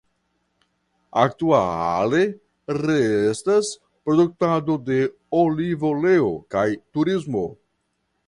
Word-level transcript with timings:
Aktuale 1.23 2.21
restas 2.77 3.69
produktado 4.09 4.79
de 4.89 4.97
olivoleo 5.41 6.31
kaj 6.57 6.67
turismo. 6.97 7.47